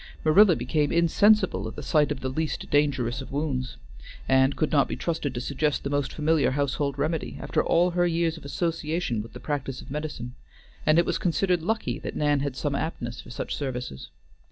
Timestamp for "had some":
12.39-12.73